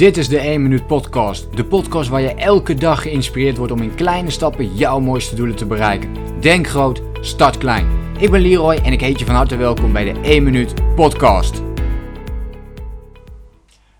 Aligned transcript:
Dit 0.00 0.16
is 0.16 0.28
de 0.28 0.38
1 0.38 0.62
Minuut 0.62 0.86
Podcast. 0.86 1.56
De 1.56 1.64
podcast 1.64 2.08
waar 2.08 2.20
je 2.20 2.34
elke 2.34 2.74
dag 2.74 3.02
geïnspireerd 3.02 3.56
wordt 3.56 3.72
om 3.72 3.82
in 3.82 3.94
kleine 3.94 4.30
stappen 4.30 4.74
jouw 4.74 5.00
mooiste 5.00 5.34
doelen 5.34 5.56
te 5.56 5.66
bereiken. 5.66 6.40
Denk 6.40 6.66
groot, 6.66 7.02
start 7.20 7.58
klein. 7.58 8.14
Ik 8.18 8.30
ben 8.30 8.40
Leroy 8.40 8.74
en 8.74 8.92
ik 8.92 9.00
heet 9.00 9.18
je 9.18 9.24
van 9.24 9.34
harte 9.34 9.56
welkom 9.56 9.92
bij 9.92 10.12
de 10.12 10.20
1 10.20 10.42
Minuut 10.42 10.94
Podcast. 10.94 11.62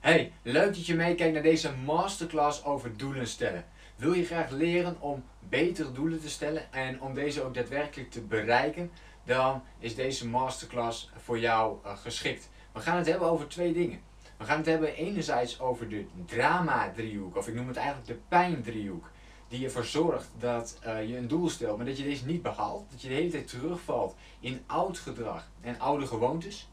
Hey, 0.00 0.32
leuk 0.42 0.74
dat 0.74 0.86
je 0.86 0.94
meekijkt 0.94 1.32
naar 1.32 1.42
deze 1.42 1.70
masterclass 1.84 2.64
over 2.64 2.96
doelen 2.96 3.26
stellen. 3.26 3.64
Wil 3.96 4.12
je 4.12 4.24
graag 4.24 4.50
leren 4.50 4.96
om 5.00 5.22
betere 5.48 5.92
doelen 5.92 6.20
te 6.20 6.30
stellen 6.30 6.72
en 6.72 7.00
om 7.00 7.14
deze 7.14 7.42
ook 7.42 7.54
daadwerkelijk 7.54 8.10
te 8.10 8.20
bereiken? 8.20 8.90
Dan 9.24 9.62
is 9.78 9.94
deze 9.94 10.28
masterclass 10.28 11.10
voor 11.16 11.38
jou 11.38 11.76
uh, 11.84 11.92
geschikt. 11.96 12.48
We 12.72 12.80
gaan 12.80 12.96
het 12.96 13.06
hebben 13.06 13.30
over 13.30 13.48
twee 13.48 13.72
dingen. 13.72 14.09
We 14.40 14.46
gaan 14.46 14.56
het 14.56 14.66
hebben 14.66 14.94
enerzijds 14.94 15.60
over 15.60 15.88
de 15.88 16.06
drama-driehoek, 16.26 17.36
of 17.36 17.48
ik 17.48 17.54
noem 17.54 17.68
het 17.68 17.76
eigenlijk 17.76 18.06
de 18.06 18.18
pijn-driehoek. 18.28 19.10
Die 19.48 19.64
ervoor 19.64 19.84
zorgt 19.84 20.30
dat 20.38 20.78
uh, 20.86 21.08
je 21.08 21.16
een 21.16 21.28
doel 21.28 21.48
stelt, 21.48 21.76
maar 21.76 21.86
dat 21.86 21.98
je 21.98 22.04
deze 22.04 22.26
niet 22.26 22.42
behaalt. 22.42 22.90
Dat 22.90 23.02
je 23.02 23.08
de 23.08 23.14
hele 23.14 23.30
tijd 23.30 23.48
terugvalt 23.48 24.16
in 24.40 24.62
oud 24.66 24.98
gedrag 24.98 25.50
en 25.60 25.80
oude 25.80 26.06
gewoontes. 26.06 26.70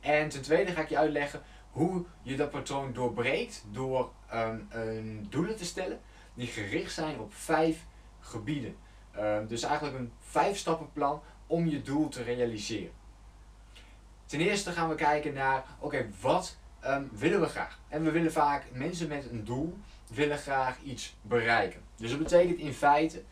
En 0.00 0.28
ten 0.28 0.42
tweede 0.42 0.72
ga 0.72 0.80
ik 0.80 0.88
je 0.88 0.98
uitleggen 0.98 1.42
hoe 1.70 2.04
je 2.22 2.36
dat 2.36 2.50
patroon 2.50 2.92
doorbreekt 2.92 3.64
door 3.70 4.10
um, 4.34 5.26
doelen 5.28 5.56
te 5.56 5.64
stellen 5.64 6.00
die 6.34 6.46
gericht 6.46 6.92
zijn 6.92 7.20
op 7.20 7.34
vijf 7.34 7.86
gebieden. 8.20 8.76
Um, 9.18 9.46
dus 9.46 9.62
eigenlijk 9.62 9.98
een 9.98 10.12
vijf 10.18 10.56
stappenplan 10.56 11.22
om 11.46 11.66
je 11.66 11.82
doel 11.82 12.08
te 12.08 12.22
realiseren. 12.22 12.92
Ten 14.26 14.40
eerste 14.40 14.70
gaan 14.70 14.88
we 14.88 14.94
kijken 14.94 15.34
naar, 15.34 15.64
oké, 15.78 16.08
wat 16.20 16.58
um, 16.86 17.10
willen 17.12 17.40
we 17.40 17.46
graag? 17.46 17.78
En 17.88 18.04
we 18.04 18.10
willen 18.10 18.32
vaak, 18.32 18.64
mensen 18.72 19.08
met 19.08 19.30
een 19.30 19.44
doel, 19.44 19.78
willen 20.06 20.38
graag 20.38 20.80
iets 20.82 21.16
bereiken. 21.22 21.80
Dus 21.96 22.10
dat 22.10 22.18
betekent 22.18 22.58
in 22.58 22.72
feite 22.72 23.22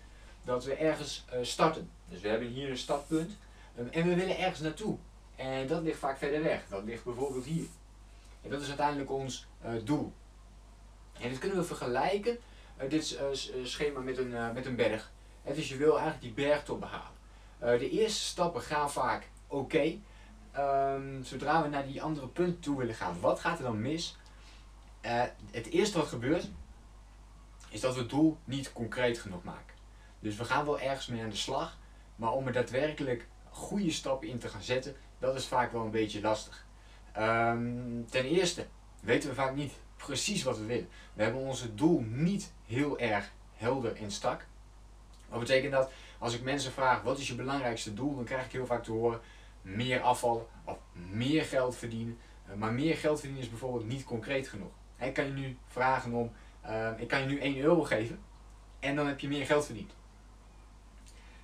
dat 0.45 0.65
we 0.65 0.75
ergens 0.75 1.25
uh, 1.35 1.39
starten. 1.43 1.91
Dus 2.09 2.21
we 2.21 2.29
hebben 2.29 2.49
hier 2.49 2.71
een 2.71 2.79
startpunt 2.79 3.37
um, 3.79 3.89
en 3.89 4.09
we 4.09 4.15
willen 4.15 4.39
ergens 4.39 4.61
naartoe. 4.61 4.97
En 5.37 5.67
dat 5.67 5.83
ligt 5.83 5.99
vaak 5.99 6.19
verder 6.19 6.43
weg. 6.43 6.63
Dat 6.69 6.85
ligt 6.85 7.05
bijvoorbeeld 7.05 7.45
hier. 7.45 7.67
En 8.43 8.51
dat 8.51 8.61
is 8.61 8.69
uiteindelijk 8.69 9.11
ons 9.11 9.47
uh, 9.65 9.71
doel. 9.85 10.13
En 11.21 11.31
dat 11.31 11.39
kunnen 11.39 11.59
we 11.59 11.65
vergelijken, 11.65 12.39
uh, 12.83 12.91
dit 12.91 13.19
schema 13.63 14.01
met 14.01 14.19
een, 14.19 14.53
met 14.55 14.67
een 14.67 14.77
berg. 14.77 15.13
En 15.45 15.55
dus 15.55 15.69
je 15.69 15.77
wil 15.77 15.99
eigenlijk 15.99 16.23
die 16.23 16.45
bergtop 16.45 16.81
behalen. 16.81 17.79
de 17.79 17.91
eerste 17.91 18.21
stappen 18.21 18.63
gaan 18.63 18.91
vaak 18.91 19.29
oké. 19.47 19.99
Um, 20.57 21.25
zodra 21.25 21.63
we 21.63 21.69
naar 21.69 21.87
die 21.87 22.03
andere 22.03 22.29
punten 22.29 22.61
toe 22.61 22.79
willen 22.79 22.95
gaan, 22.95 23.21
wat 23.21 23.41
gaat 23.41 23.59
er 23.59 23.65
dan 23.65 23.81
mis? 23.81 24.17
Uh, 25.03 25.23
het 25.51 25.67
eerste 25.67 25.99
wat 25.99 26.07
gebeurt, 26.07 26.51
is 27.69 27.81
dat 27.81 27.95
we 27.95 28.01
het 28.01 28.11
doel 28.11 28.39
niet 28.45 28.73
concreet 28.73 29.19
genoeg 29.19 29.43
maken. 29.43 29.75
Dus 30.21 30.37
we 30.37 30.45
gaan 30.45 30.65
wel 30.65 30.81
ergens 30.81 31.07
mee 31.07 31.23
aan 31.23 31.31
de 31.31 31.37
slag, 31.37 31.79
maar 32.17 32.33
om 32.33 32.47
er 32.47 32.53
daadwerkelijk 32.53 33.27
goede 33.51 33.91
stappen 33.91 34.29
in 34.29 34.39
te 34.39 34.49
gaan 34.49 34.63
zetten, 34.63 34.97
dat 35.19 35.35
is 35.35 35.47
vaak 35.47 35.73
wel 35.73 35.85
een 35.85 35.91
beetje 35.91 36.21
lastig. 36.21 36.67
Um, 37.19 38.07
ten 38.11 38.25
eerste 38.25 38.67
weten 39.01 39.29
we 39.29 39.35
vaak 39.35 39.55
niet 39.55 39.73
precies 39.97 40.43
wat 40.43 40.59
we 40.59 40.65
willen. 40.65 40.89
We 41.15 41.23
hebben 41.23 41.41
onze 41.41 41.75
doel 41.75 42.01
niet 42.01 42.53
heel 42.67 42.99
erg 42.99 43.31
helder 43.55 43.97
en 43.97 44.11
strak. 44.11 44.47
Wat 45.29 45.41
betekent 45.41 45.73
dat? 45.73 45.91
Als 46.19 46.35
ik 46.35 46.43
mensen 46.43 46.73
vraag 46.73 47.03
wat 47.03 47.19
is 47.19 47.29
je 47.29 47.35
belangrijkste 47.35 47.95
doel, 47.95 48.15
dan 48.15 48.25
krijg 48.25 48.45
ik 48.45 48.53
heel 48.53 48.67
vaak 48.67 48.85
te 48.85 48.91
horen 48.91 49.21
meer 49.69 50.01
afvallen 50.01 50.47
of 50.65 50.79
meer 50.93 51.45
geld 51.45 51.77
verdienen. 51.77 52.19
Uh, 52.49 52.55
maar 52.55 52.73
meer 52.73 52.97
geld 52.97 53.19
verdienen 53.19 53.45
is 53.45 53.51
bijvoorbeeld 53.51 53.87
niet 53.87 54.05
concreet 54.05 54.49
genoeg. 54.49 54.73
Ik 54.99 55.13
kan 55.13 55.25
je 55.25 55.33
nu 55.33 55.57
vragen 55.67 56.13
om, 56.13 56.31
uh, 56.67 56.91
ik 56.97 57.09
kan 57.09 57.21
je 57.21 57.27
nu 57.27 57.39
1 57.39 57.59
euro 57.59 57.83
geven 57.83 58.19
en 58.81 58.97
dan 58.97 59.07
heb 59.07 59.21
je 59.21 59.29
meer 59.29 59.47
geld 59.47 59.65
verdiend. 59.65 59.93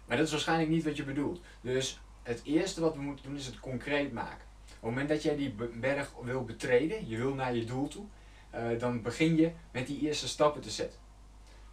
Maar 0.07 0.17
dat 0.17 0.27
is 0.27 0.33
waarschijnlijk 0.33 0.71
niet 0.71 0.85
wat 0.85 0.97
je 0.97 1.05
bedoelt. 1.05 1.41
Dus 1.61 2.01
het 2.23 2.41
eerste 2.45 2.81
wat 2.81 2.95
we 2.95 3.01
moeten 3.01 3.25
doen 3.25 3.37
is 3.37 3.47
het 3.47 3.61
concreet 3.61 4.13
maken. 4.13 4.47
Op 4.65 4.71
het 4.71 4.81
moment 4.81 5.09
dat 5.09 5.23
jij 5.23 5.37
die 5.37 5.55
berg 5.81 6.13
wil 6.23 6.45
betreden, 6.45 7.09
je 7.09 7.17
wil 7.17 7.35
naar 7.35 7.55
je 7.55 7.65
doel 7.65 7.89
toe, 7.89 8.05
uh, 8.55 8.79
dan 8.79 9.03
begin 9.03 9.37
je 9.37 9.53
met 9.71 9.87
die 9.87 10.01
eerste 10.01 10.29
stappen 10.29 10.61
te 10.61 10.71
zetten. 10.71 10.99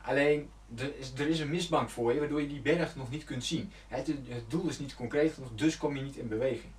Alleen 0.03 0.49
er 0.75 0.97
is, 0.97 1.13
er 1.13 1.27
is 1.27 1.39
een 1.39 1.49
mistbank 1.49 1.89
voor 1.89 2.13
je, 2.13 2.19
waardoor 2.19 2.41
je 2.41 2.47
die 2.47 2.61
berg 2.61 2.95
nog 2.95 3.09
niet 3.09 3.23
kunt 3.23 3.43
zien. 3.43 3.71
Het, 3.87 4.07
het 4.07 4.49
doel 4.49 4.67
is 4.67 4.79
niet 4.79 4.95
concreet 4.95 5.33
genoeg, 5.33 5.51
dus 5.55 5.77
kom 5.77 5.95
je 5.95 6.01
niet 6.01 6.15
in 6.15 6.27
beweging. 6.27 6.71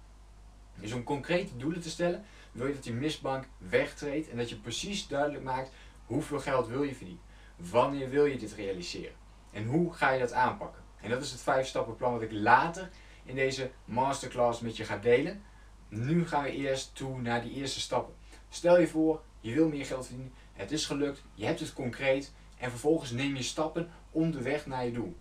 Dus 0.80 0.92
om 0.92 1.02
concrete 1.02 1.56
doelen 1.56 1.80
te 1.80 1.90
stellen, 1.90 2.24
wil 2.52 2.66
je 2.66 2.74
dat 2.74 2.82
die 2.82 2.92
mistbank 2.92 3.44
wegtreedt 3.58 4.28
en 4.28 4.36
dat 4.36 4.48
je 4.48 4.56
precies 4.56 5.08
duidelijk 5.08 5.44
maakt 5.44 5.70
hoeveel 6.06 6.40
geld 6.40 6.68
wil 6.68 6.82
je 6.82 6.94
verdienen. 6.94 7.22
Wanneer 7.56 8.08
wil 8.08 8.24
je 8.24 8.38
dit 8.38 8.52
realiseren? 8.52 9.14
En 9.50 9.66
hoe 9.66 9.92
ga 9.92 10.10
je 10.10 10.20
dat 10.20 10.32
aanpakken? 10.32 10.82
En 11.00 11.10
dat 11.10 11.22
is 11.22 11.30
het 11.30 11.40
vijf 11.40 11.66
stappenplan 11.66 12.12
wat 12.12 12.22
ik 12.22 12.32
later 12.32 12.90
in 13.24 13.34
deze 13.34 13.70
masterclass 13.84 14.60
met 14.60 14.76
je 14.76 14.84
ga 14.84 14.96
delen. 14.96 15.42
Nu 15.88 16.26
gaan 16.26 16.42
we 16.42 16.52
eerst 16.52 16.94
toe 16.94 17.20
naar 17.20 17.42
die 17.42 17.52
eerste 17.52 17.80
stappen. 17.80 18.14
Stel 18.48 18.80
je 18.80 18.86
voor, 18.86 19.22
je 19.40 19.54
wil 19.54 19.68
meer 19.68 19.86
geld 19.86 20.06
verdienen, 20.06 20.32
het 20.52 20.72
is 20.72 20.86
gelukt, 20.86 21.22
je 21.34 21.44
hebt 21.44 21.60
het 21.60 21.72
concreet, 21.72 22.32
en 22.62 22.70
vervolgens 22.70 23.10
neem 23.10 23.36
je 23.36 23.42
stappen 23.42 23.90
onderweg 24.10 24.66
naar 24.66 24.84
je 24.84 24.92
doel. 24.92 25.16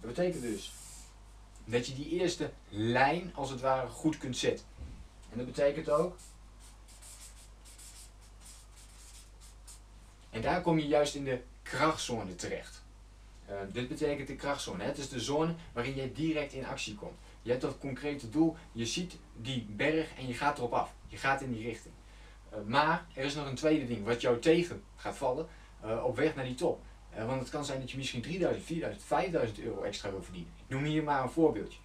Dat 0.00 0.14
betekent 0.14 0.42
dus 0.42 0.72
dat 1.64 1.86
je 1.86 1.94
die 1.94 2.08
eerste 2.08 2.52
lijn 2.68 3.32
als 3.34 3.50
het 3.50 3.60
ware 3.60 3.88
goed 3.88 4.18
kunt 4.18 4.36
zetten. 4.36 4.66
En 5.30 5.36
dat 5.36 5.46
betekent 5.46 5.90
ook. 5.90 6.16
En 10.30 10.42
daar 10.42 10.60
kom 10.62 10.78
je 10.78 10.86
juist 10.86 11.14
in 11.14 11.24
de 11.24 11.42
krachtzone 11.62 12.34
terecht. 12.34 12.82
Uh, 13.50 13.56
dit 13.72 13.88
betekent 13.88 14.28
de 14.28 14.36
krachtzone. 14.36 14.84
Het 14.84 14.98
is 14.98 15.08
de 15.08 15.20
zone 15.20 15.54
waarin 15.72 15.96
je 15.96 16.12
direct 16.12 16.52
in 16.52 16.66
actie 16.66 16.94
komt. 16.94 17.18
Je 17.42 17.50
hebt 17.50 17.62
dat 17.62 17.78
concrete 17.78 18.30
doel, 18.30 18.56
je 18.72 18.86
ziet 18.86 19.16
die 19.36 19.66
berg 19.70 20.14
en 20.16 20.26
je 20.26 20.34
gaat 20.34 20.58
erop 20.58 20.72
af. 20.72 20.94
Je 21.06 21.16
gaat 21.16 21.42
in 21.42 21.52
die 21.52 21.64
richting. 21.64 21.94
Uh, 22.52 22.58
maar 22.66 23.06
er 23.14 23.24
is 23.24 23.34
nog 23.34 23.46
een 23.46 23.54
tweede 23.54 23.86
ding 23.86 24.04
wat 24.04 24.20
jou 24.20 24.38
tegen 24.38 24.82
gaat 24.96 25.16
vallen 25.16 25.46
uh, 25.84 26.04
op 26.04 26.16
weg 26.16 26.34
naar 26.34 26.44
die 26.44 26.54
top. 26.54 26.82
Uh, 27.16 27.26
want 27.26 27.40
het 27.40 27.50
kan 27.50 27.64
zijn 27.64 27.80
dat 27.80 27.90
je 27.90 27.96
misschien 27.96 28.22
3000, 28.22 28.64
4000, 28.64 29.04
5000 29.04 29.60
euro 29.60 29.82
extra 29.82 30.10
wil 30.10 30.22
verdienen. 30.22 30.52
Ik 30.56 30.68
noem 30.68 30.84
hier 30.84 31.02
maar 31.02 31.22
een 31.22 31.30
voorbeeldje. 31.30 31.78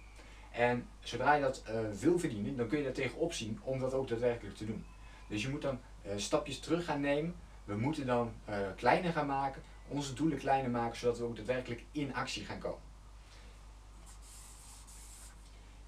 En 0.52 0.88
zodra 1.00 1.34
je 1.34 1.40
dat 1.40 1.62
wil 2.00 2.18
verdienen, 2.18 2.56
dan 2.56 2.68
kun 2.68 2.78
je 2.78 2.84
daar 2.84 2.92
tegenop 2.92 3.32
zien 3.32 3.60
om 3.62 3.78
dat 3.78 3.94
ook 3.94 4.08
daadwerkelijk 4.08 4.56
te 4.56 4.66
doen. 4.66 4.84
Dus 5.28 5.42
je 5.42 5.48
moet 5.48 5.62
dan 5.62 5.78
stapjes 6.16 6.58
terug 6.58 6.84
gaan 6.84 7.00
nemen. 7.00 7.34
We 7.64 7.76
moeten 7.76 8.06
dan 8.06 8.32
kleiner 8.76 9.12
gaan 9.12 9.26
maken, 9.26 9.62
onze 9.88 10.14
doelen 10.14 10.38
kleiner 10.38 10.70
maken, 10.70 10.98
zodat 10.98 11.18
we 11.18 11.24
ook 11.24 11.36
daadwerkelijk 11.36 11.84
in 11.92 12.14
actie 12.14 12.44
gaan 12.44 12.58
komen. 12.58 12.80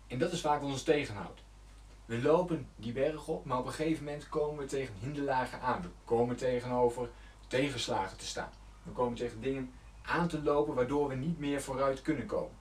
En 0.07 0.19
dat 0.19 0.33
is 0.33 0.41
vaak 0.41 0.61
wat 0.61 0.71
ons 0.71 0.83
tegenhoudt. 0.83 1.41
We 2.09 2.23
lopen 2.23 2.69
die 2.77 2.93
berg 2.93 3.27
op, 3.27 3.45
maar 3.45 3.59
op 3.59 3.67
een 3.67 3.73
gegeven 3.73 4.05
moment 4.05 4.29
komen 4.29 4.59
we 4.59 4.65
tegen 4.65 4.95
hinderlagen 4.99 5.61
aan. 5.61 5.83
We 5.83 5.89
komen 6.05 6.37
tegenover 6.37 7.11
tegenslagen 7.47 8.19
te 8.19 8.27
staan. 8.27 8.51
We 8.83 8.91
komen 8.91 9.15
tegen 9.15 9.41
dingen 9.41 9.73
aan 10.03 10.29
te 10.29 10.43
lopen 10.43 10.75
waardoor 10.75 11.09
we 11.09 11.15
niet 11.15 11.39
meer 11.39 11.63
vooruit 11.63 12.03
kunnen 12.03 12.27
komen. 12.27 12.57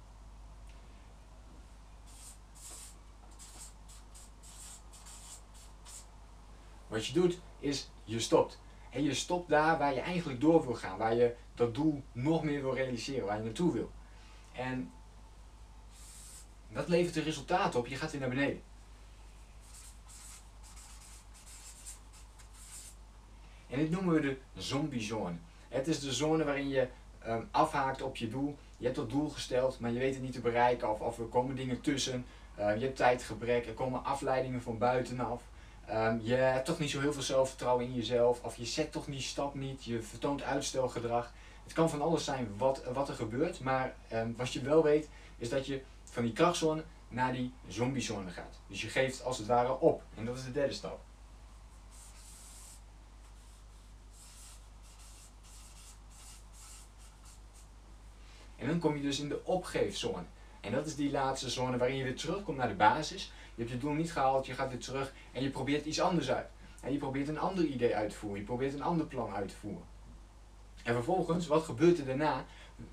Wat 6.87 7.05
je 7.05 7.13
doet 7.13 7.39
is 7.59 7.89
je 8.03 8.19
stopt. 8.19 8.59
En 8.89 9.03
je 9.03 9.13
stopt 9.13 9.49
daar 9.49 9.77
waar 9.77 9.93
je 9.93 10.01
eigenlijk 10.01 10.41
door 10.41 10.65
wil 10.65 10.75
gaan, 10.75 10.97
waar 10.97 11.15
je 11.15 11.35
dat 11.55 11.75
doel 11.75 12.03
nog 12.11 12.43
meer 12.43 12.61
wil 12.61 12.75
realiseren, 12.75 13.25
waar 13.25 13.37
je 13.37 13.43
naartoe 13.43 13.73
wil. 13.73 13.91
En 14.51 14.91
dat 16.69 16.87
levert 16.87 17.13
de 17.13 17.21
resultaten 17.21 17.79
op, 17.79 17.87
je 17.87 17.95
gaat 17.95 18.11
weer 18.11 18.19
naar 18.19 18.29
beneden. 18.29 18.61
En 23.69 23.79
dit 23.79 23.91
noemen 23.91 24.13
we 24.13 24.21
de 24.21 24.37
zombiezone. 24.53 25.35
Het 25.69 25.87
is 25.87 25.99
de 25.99 26.13
zone 26.13 26.43
waarin 26.43 26.69
je 26.69 26.87
um, 27.27 27.47
afhaakt 27.51 28.01
op 28.01 28.15
je 28.15 28.27
doel. 28.27 28.57
Je 28.77 28.85
hebt 28.85 28.97
dat 28.97 29.09
doel 29.09 29.29
gesteld, 29.29 29.79
maar 29.79 29.91
je 29.91 29.99
weet 29.99 30.13
het 30.13 30.23
niet 30.23 30.33
te 30.33 30.39
bereiken. 30.39 30.91
Of, 30.91 30.99
of 30.99 31.19
er 31.19 31.25
komen 31.25 31.55
dingen 31.55 31.81
tussen. 31.81 32.25
Uh, 32.59 32.75
je 32.77 32.83
hebt 32.83 32.95
tijdgebrek, 32.95 33.67
er 33.67 33.73
komen 33.73 34.03
afleidingen 34.03 34.61
van 34.61 34.77
buitenaf. 34.77 35.41
Um, 35.89 36.19
je 36.23 36.33
hebt 36.33 36.65
toch 36.65 36.79
niet 36.79 36.89
zo 36.89 36.99
heel 36.99 37.13
veel 37.13 37.21
zelfvertrouwen 37.21 37.85
in 37.85 37.93
jezelf. 37.93 38.43
Of 38.43 38.55
je 38.55 38.65
zet 38.65 38.91
toch 38.91 39.05
die 39.05 39.21
stap 39.21 39.55
niet. 39.55 39.83
Je 39.83 40.01
vertoont 40.01 40.43
uitstelgedrag. 40.43 41.33
Het 41.63 41.73
kan 41.73 41.89
van 41.89 42.01
alles 42.01 42.23
zijn 42.23 42.53
wat, 42.57 42.83
wat 42.93 43.09
er 43.09 43.15
gebeurt. 43.15 43.59
Maar 43.59 43.95
wat 44.35 44.53
je 44.53 44.61
wel 44.61 44.83
weet, 44.83 45.09
is 45.37 45.49
dat 45.49 45.65
je 45.65 45.81
van 46.03 46.23
die 46.23 46.33
krachtzone 46.33 46.83
naar 47.09 47.33
die 47.33 47.53
zombiezone 47.67 48.29
gaat. 48.29 48.59
Dus 48.67 48.81
je 48.81 48.87
geeft 48.87 49.23
als 49.23 49.37
het 49.37 49.47
ware 49.47 49.79
op. 49.79 50.03
En 50.15 50.25
dat 50.25 50.37
is 50.37 50.43
de 50.43 50.51
derde 50.51 50.73
stap. 50.73 50.99
En 58.67 58.73
dan 58.73 58.81
kom 58.81 58.95
je 58.95 59.01
dus 59.01 59.19
in 59.19 59.29
de 59.29 59.45
opgeefzone. 59.45 60.23
En 60.61 60.71
dat 60.71 60.85
is 60.85 60.95
die 60.95 61.11
laatste 61.11 61.49
zone 61.49 61.77
waarin 61.77 61.97
je 61.97 62.03
weer 62.03 62.15
terugkomt 62.15 62.57
naar 62.57 62.67
de 62.67 62.73
basis. 62.73 63.31
Je 63.55 63.61
hebt 63.61 63.69
je 63.69 63.77
doel 63.77 63.93
niet 63.93 64.11
gehaald, 64.11 64.45
je 64.45 64.53
gaat 64.53 64.69
weer 64.69 64.79
terug 64.79 65.13
en 65.31 65.43
je 65.43 65.49
probeert 65.49 65.85
iets 65.85 66.01
anders 66.01 66.31
uit. 66.31 66.47
en 66.81 66.91
je 66.91 66.97
probeert 66.97 67.27
een 67.27 67.39
ander 67.39 67.65
idee 67.65 67.95
uit 67.95 68.09
te 68.09 68.15
voeren, 68.15 68.39
je 68.39 68.45
probeert 68.45 68.73
een 68.73 68.81
ander 68.81 69.05
plan 69.05 69.33
uit 69.33 69.49
te 69.49 69.55
voeren. 69.55 69.83
En 70.83 70.93
vervolgens, 70.93 71.47
wat 71.47 71.63
gebeurt 71.63 71.99
er 71.99 72.05
daarna? 72.05 72.45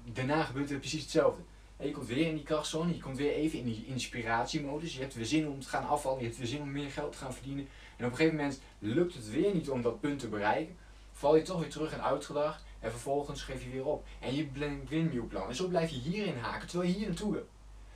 Daarna 0.05 0.43
gebeurt 0.43 0.71
er 0.71 0.79
precies 0.79 1.03
hetzelfde. 1.03 1.43
En 1.77 1.87
je 1.87 1.93
komt 1.93 2.06
weer 2.06 2.27
in 2.27 2.35
die 2.35 2.44
krachtzone, 2.44 2.94
je 2.94 3.00
komt 3.00 3.17
weer 3.17 3.32
even 3.32 3.59
in 3.59 3.65
die 3.65 3.85
inspiratiemodus, 3.87 4.94
je 4.94 5.00
hebt 5.00 5.15
weer 5.15 5.27
zin 5.27 5.49
om 5.49 5.61
te 5.61 5.69
gaan 5.69 5.87
afvallen, 5.87 6.19
je 6.19 6.27
hebt 6.27 6.38
weer 6.38 6.47
zin 6.47 6.62
om 6.62 6.73
meer 6.73 6.91
geld 6.91 7.12
te 7.12 7.19
gaan 7.19 7.35
verdienen. 7.35 7.69
En 7.97 8.05
op 8.05 8.11
een 8.11 8.17
gegeven 8.17 8.37
moment 8.37 8.61
lukt 8.79 9.15
het 9.15 9.31
weer 9.31 9.55
niet 9.55 9.70
om 9.70 9.82
dat 9.82 10.00
punt 10.00 10.19
te 10.19 10.29
bereiken, 10.29 10.77
val 11.14 11.37
je 11.37 11.43
toch 11.43 11.61
weer 11.61 11.70
terug 11.70 11.93
in 11.93 12.02
uitgedacht 12.02 12.64
en 12.81 12.90
vervolgens 12.90 13.43
geef 13.43 13.62
je 13.64 13.70
weer 13.70 13.87
op. 13.87 14.05
En 14.20 14.34
je 14.34 14.46
brengt 14.46 14.88
weer 14.88 15.00
een 15.00 15.11
nieuw 15.11 15.26
plan. 15.26 15.49
En 15.49 15.55
zo 15.55 15.69
blijf 15.69 15.90
je 15.90 15.96
hierin 15.96 16.38
haken, 16.38 16.69
terwijl 16.69 16.90
je 16.90 16.96
hier 16.96 17.06
naartoe 17.06 17.32
wil. 17.32 17.49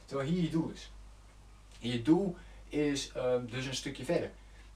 Terwijl 0.04 0.28
hier 0.28 0.42
je 0.42 0.50
doel 0.50 0.68
is. 0.68 0.90
En 1.80 1.88
je 1.88 2.02
doel 2.02 2.36
is 2.68 3.12
ehm, 3.12 3.46
dus 3.46 3.66
een 3.66 3.74
stukje 3.74 4.04
verder. 4.04 4.30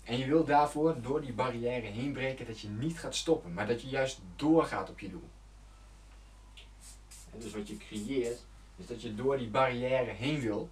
En 0.04 0.18
je 0.18 0.26
wil 0.26 0.44
daarvoor 0.44 1.02
door 1.02 1.20
die 1.20 1.32
barrière 1.32 1.86
heen 1.86 2.12
breken 2.12 2.46
dat 2.46 2.60
je 2.60 2.68
niet 2.68 2.98
gaat 2.98 3.14
stoppen, 3.14 3.52
maar 3.52 3.66
dat 3.66 3.82
je 3.82 3.88
juist 3.88 4.20
doorgaat 4.36 4.90
op 4.90 5.00
je 5.00 5.10
doel. 5.10 5.28
En 7.32 7.38
dus 7.40 7.52
wat 7.52 7.68
je 7.68 7.76
creëert, 7.76 8.44
is 8.76 8.86
dat 8.86 9.02
je 9.02 9.14
door 9.14 9.38
die 9.38 9.48
barrière 9.48 10.10
heen 10.10 10.40
wil 10.40 10.68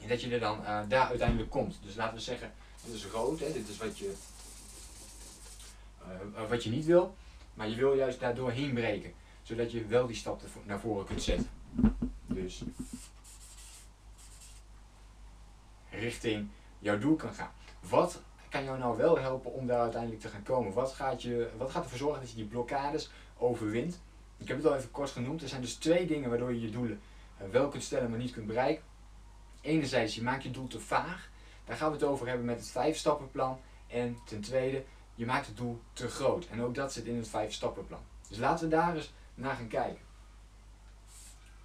en 0.00 0.08
dat 0.08 0.20
je 0.20 0.30
er 0.30 0.40
dan 0.40 0.60
uh, 0.60 0.80
daar 0.88 1.06
uiteindelijk 1.08 1.50
komt. 1.50 1.78
Dus 1.82 1.94
laten 1.94 2.14
we 2.14 2.20
zeggen, 2.20 2.52
dit 2.84 2.94
is 2.94 3.06
rood, 3.06 3.40
hè, 3.40 3.52
dit 3.52 3.68
is 3.68 3.76
wat 3.76 3.98
je, 3.98 4.14
uh, 6.08 6.48
wat 6.48 6.64
je 6.64 6.70
niet 6.70 6.84
wil, 6.84 7.14
maar 7.54 7.68
je 7.68 7.76
wil 7.76 7.94
juist 7.94 8.20
daar 8.20 8.34
doorheen 8.34 8.74
breken, 8.74 9.12
zodat 9.42 9.72
je 9.72 9.86
wel 9.86 10.06
die 10.06 10.16
stap 10.16 10.40
naar 10.64 10.80
voren 10.80 11.06
kunt 11.06 11.22
zetten. 11.22 11.48
Dus 12.26 12.62
richting 15.90 16.48
jouw 16.78 16.98
doel 16.98 17.16
kan 17.16 17.34
gaan. 17.34 17.50
Wat 17.88 18.22
kan 18.48 18.64
jou 18.64 18.78
nou 18.78 18.96
wel 18.96 19.18
helpen 19.18 19.52
om 19.52 19.66
daar 19.66 19.80
uiteindelijk 19.80 20.20
te 20.20 20.28
gaan 20.28 20.42
komen? 20.42 20.72
Wat 20.72 20.92
gaat, 20.92 21.22
je, 21.22 21.50
wat 21.56 21.70
gaat 21.70 21.82
ervoor 21.82 21.98
zorgen 21.98 22.20
dat 22.20 22.30
je 22.30 22.36
die 22.36 22.44
blokkades 22.44 23.10
overwint? 23.38 24.00
Ik 24.36 24.48
heb 24.48 24.56
het 24.56 24.66
al 24.66 24.76
even 24.76 24.90
kort 24.90 25.10
genoemd. 25.10 25.42
Er 25.42 25.48
zijn 25.48 25.60
dus 25.60 25.74
twee 25.74 26.06
dingen 26.06 26.28
waardoor 26.28 26.54
je 26.54 26.60
je 26.60 26.70
doelen 26.70 27.00
eh, 27.36 27.48
wel 27.48 27.68
kunt 27.68 27.82
stellen, 27.82 28.10
maar 28.10 28.18
niet 28.18 28.32
kunt 28.32 28.46
bereiken. 28.46 28.84
Enerzijds, 29.60 30.14
je 30.14 30.22
maakt 30.22 30.42
je 30.42 30.50
doel 30.50 30.66
te 30.66 30.80
vaag. 30.80 31.30
Daar 31.64 31.76
gaan 31.76 31.88
we 31.88 31.96
het 31.96 32.04
over 32.04 32.26
hebben 32.26 32.46
met 32.46 32.58
het 32.58 32.68
vijf 32.68 32.96
stappenplan. 32.96 33.60
En 33.86 34.18
ten 34.24 34.40
tweede, 34.40 34.84
je 35.14 35.26
maakt 35.26 35.46
het 35.46 35.56
doel 35.56 35.82
te 35.92 36.08
groot. 36.08 36.46
En 36.46 36.62
ook 36.62 36.74
dat 36.74 36.92
zit 36.92 37.04
in 37.04 37.16
het 37.16 37.28
vijf 37.28 37.52
stappenplan. 37.52 38.02
Dus 38.28 38.38
laten 38.38 38.68
we 38.68 38.76
daar 38.76 38.96
eens 38.96 39.12
naar 39.34 39.56
gaan 39.56 39.68
kijken. 39.68 40.02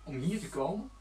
Om 0.03 0.19
hier 0.19 0.39
te 0.39 0.49
komen, 0.49 0.91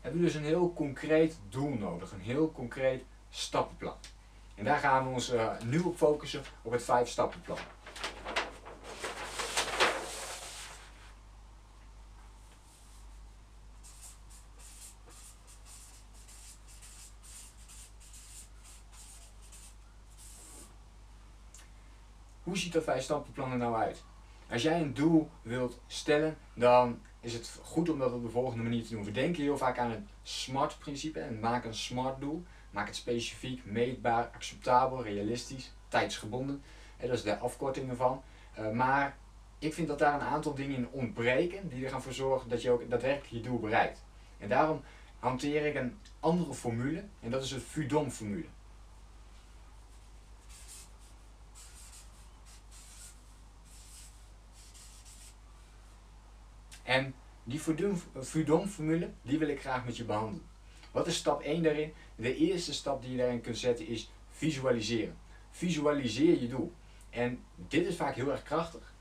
hebben 0.00 0.20
we 0.20 0.26
dus 0.26 0.34
een 0.34 0.44
heel 0.44 0.72
concreet 0.72 1.38
doel 1.48 1.70
nodig, 1.70 2.12
een 2.12 2.20
heel 2.20 2.52
concreet 2.52 3.04
stappenplan. 3.30 3.96
En 4.54 4.64
daar 4.64 4.78
gaan 4.78 5.04
we 5.04 5.10
ons 5.10 5.32
uh, 5.32 5.60
nu 5.60 5.78
op 5.78 5.96
focussen, 5.96 6.42
op 6.62 6.72
het 6.72 6.82
vijf 6.82 7.08
stappenplan. 7.08 7.58
Hoe 22.48 22.58
ziet 22.58 22.72
dat 22.72 22.84
vijf 22.84 23.02
stappenplan 23.02 23.50
er 23.52 23.58
nou 23.58 23.76
uit? 23.76 24.02
Als 24.50 24.62
jij 24.62 24.80
een 24.80 24.94
doel 24.94 25.30
wilt 25.42 25.80
stellen, 25.86 26.36
dan 26.54 27.00
is 27.20 27.32
het 27.32 27.60
goed 27.62 27.88
om 27.90 27.98
dat 27.98 28.12
op 28.12 28.22
de 28.22 28.28
volgende 28.28 28.62
manier 28.62 28.84
te 28.84 28.90
doen. 28.90 29.04
We 29.04 29.10
denken 29.10 29.42
heel 29.42 29.58
vaak 29.58 29.78
aan 29.78 29.90
het 29.90 30.00
SMART-principe 30.22 31.20
en 31.20 31.40
maak 31.40 31.64
een 31.64 31.74
SMART 31.74 32.20
doel. 32.20 32.44
Maak 32.70 32.86
het 32.86 32.96
specifiek, 32.96 33.64
meetbaar, 33.64 34.30
acceptabel, 34.34 35.02
realistisch, 35.02 35.72
tijdsgebonden. 35.88 36.62
dat 37.00 37.10
is 37.10 37.22
de 37.22 37.38
afkorting 37.38 37.90
ervan. 37.90 38.22
Uh, 38.58 38.70
maar 38.70 39.16
ik 39.58 39.74
vind 39.74 39.88
dat 39.88 39.98
daar 39.98 40.14
een 40.14 40.26
aantal 40.26 40.54
dingen 40.54 40.76
in 40.76 40.88
ontbreken 40.90 41.68
die 41.68 41.86
ervoor 41.86 42.12
zorgen 42.12 42.48
dat 42.48 42.62
je 42.62 42.70
ook 42.70 42.90
daadwerkelijk 42.90 43.32
je 43.32 43.40
doel 43.40 43.58
bereikt. 43.58 44.04
En 44.38 44.48
daarom 44.48 44.82
hanteer 45.18 45.66
ik 45.66 45.74
een 45.74 45.98
andere 46.20 46.54
formule 46.54 47.04
en 47.20 47.30
dat 47.30 47.42
is 47.42 47.48
de 47.48 47.60
FUDOM-formule. 47.60 48.46
En 56.88 57.14
die 57.48 57.60
Fudon-formule, 58.22 59.10
die 59.22 59.38
wil 59.38 59.48
ik 59.48 59.60
graag 59.60 59.84
met 59.84 59.96
je 59.96 60.04
behandelen. 60.04 60.46
Wat 60.90 61.06
is 61.06 61.16
stap 61.16 61.42
1 61.42 61.62
daarin? 61.62 61.92
De 62.16 62.36
eerste 62.36 62.72
stap 62.72 63.02
die 63.02 63.10
je 63.10 63.16
daarin 63.16 63.40
kunt 63.40 63.58
zetten 63.58 63.86
is 63.86 64.10
visualiseren. 64.30 65.16
Visualiseer 65.50 66.40
je 66.40 66.48
doel. 66.48 66.72
En 67.10 67.42
dit 67.56 67.86
is 67.86 67.96
vaak 67.96 68.14
heel 68.14 68.30
erg 68.30 68.42
krachtig. 68.42 68.92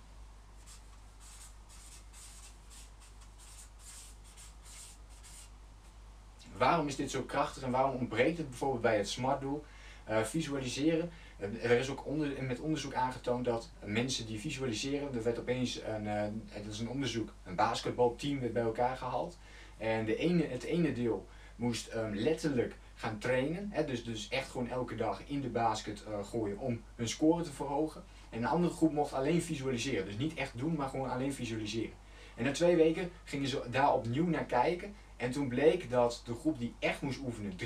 Waarom 6.58 6.88
is 6.88 6.96
dit 6.96 7.12
zo 7.12 7.22
krachtig 7.22 7.64
en 7.64 7.72
waarom 7.72 7.96
ontbreekt 7.96 8.38
het 8.38 8.50
bijvoorbeeld 8.50 8.82
bij 8.82 8.98
het 8.98 9.10
SMART 9.10 9.42
doel? 9.42 9.64
Uh, 9.64 9.77
visualiseren 10.08 11.10
er 11.40 11.72
is 11.72 11.90
ook 11.90 12.06
onder, 12.06 12.44
met 12.44 12.60
onderzoek 12.60 12.94
aangetoond 12.94 13.46
dat 13.46 13.70
mensen 13.84 14.26
die 14.26 14.40
visualiseren, 14.40 15.16
er 15.16 15.24
werd 15.24 15.40
opeens 15.40 15.82
een, 15.84 16.06
uh, 16.06 16.24
dat 16.64 16.74
is 16.74 16.80
een 16.80 16.90
onderzoek, 16.90 17.34
een 17.44 17.56
basketbalteam 17.56 18.40
werd 18.40 18.54
bij 18.54 18.64
elkaar 18.64 18.98
gehaald. 18.98 19.38
En 19.78 20.06
de 20.06 20.16
ene, 20.16 20.44
het 20.48 20.64
ene 20.64 20.94
deel 20.94 21.28
moest 21.56 21.94
um, 21.96 22.16
letterlijk 22.16 22.76
gaan 22.96 23.18
trainen, 23.18 23.70
hè, 23.72 23.86
dus, 23.86 24.04
dus 24.04 24.28
echt 24.28 24.50
gewoon 24.50 24.70
elke 24.70 24.96
dag 24.96 25.22
in 25.28 25.42
de 25.42 25.50
basket 25.50 26.04
uh, 26.08 26.26
gooien 26.26 26.58
om 26.58 26.82
hun 26.96 27.08
score 27.08 27.44
te 27.44 27.52
verhogen. 27.52 28.04
En 28.30 28.38
een 28.38 28.48
andere 28.48 28.74
groep 28.74 28.94
mocht 28.94 29.14
alleen 29.14 29.42
visualiseren, 29.42 30.06
dus 30.06 30.18
niet 30.18 30.34
echt 30.34 30.58
doen, 30.58 30.76
maar 30.76 30.90
gewoon 30.90 31.10
alleen 31.10 31.34
visualiseren. 31.34 31.96
En 32.36 32.44
na 32.44 32.52
twee 32.52 32.76
weken 32.76 33.10
gingen 33.24 33.48
ze 33.48 33.64
daar 33.72 33.94
opnieuw 33.94 34.28
naar 34.28 34.46
kijken 34.46 34.96
en 35.16 35.32
toen 35.32 35.48
bleek 35.48 35.90
dat 35.90 36.22
de 36.26 36.34
groep 36.34 36.60
die 36.60 36.74
echt 36.80 37.02
moest 37.02 37.20
oefenen 37.20 37.52
23% 37.52 37.58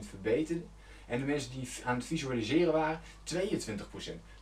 verbeterde 0.00 0.62
en 1.08 1.18
de 1.18 1.24
mensen 1.24 1.50
die 1.50 1.68
aan 1.84 1.96
het 1.96 2.04
visualiseren 2.04 2.72
waren, 2.72 3.00
22%. 3.34 3.40